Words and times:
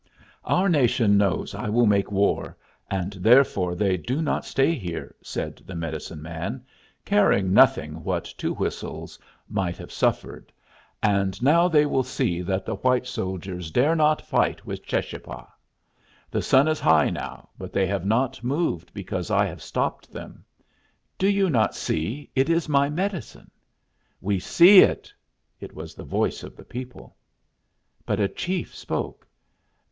"Our 0.45 0.67
nation 0.67 1.15
knows 1.15 1.53
I 1.53 1.69
will 1.69 1.85
make 1.85 2.07
a 2.07 2.13
war, 2.15 2.57
and 2.89 3.13
therefore 3.13 3.75
they 3.75 3.97
do 3.97 4.19
not 4.19 4.45
stay 4.45 4.73
here," 4.73 5.13
said 5.21 5.57
the 5.67 5.75
medicine 5.75 6.23
man, 6.23 6.65
caring 7.05 7.53
nothing 7.53 8.03
what 8.03 8.25
Two 8.35 8.51
Whistles 8.55 9.19
might 9.47 9.77
have 9.77 9.91
suffered. 9.91 10.51
"And 11.03 11.39
now 11.43 11.67
they 11.67 11.85
will 11.85 12.01
see 12.01 12.41
that 12.41 12.65
the 12.65 12.77
white 12.77 13.05
soldiers 13.05 13.69
dare 13.69 13.95
not 13.95 14.23
fight 14.23 14.65
with 14.65 14.83
Cheschapah. 14.87 15.47
The 16.31 16.41
sun 16.41 16.67
is 16.67 16.79
high 16.79 17.11
now, 17.11 17.49
but 17.59 17.71
they 17.71 17.85
have 17.85 18.03
not 18.03 18.43
moved 18.43 18.91
because 18.95 19.29
I 19.29 19.45
have 19.45 19.61
stopped 19.61 20.11
them. 20.11 20.43
Do 21.19 21.27
you 21.27 21.47
not 21.47 21.75
see 21.75 22.31
it 22.33 22.49
is 22.49 22.67
my 22.67 22.89
medicine?" 22.89 23.51
"We 24.19 24.39
see 24.39 24.79
it." 24.79 25.13
It 25.59 25.75
was 25.75 25.93
the 25.93 26.03
voice 26.03 26.41
of 26.41 26.55
the 26.55 26.65
people. 26.65 27.15
But 28.03 28.19
a 28.19 28.27
chief 28.27 28.73
spoke. 28.73 29.27